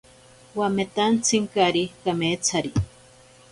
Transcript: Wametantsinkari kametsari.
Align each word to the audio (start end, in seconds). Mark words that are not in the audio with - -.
Wametantsinkari 0.57 1.83
kametsari. 2.03 2.71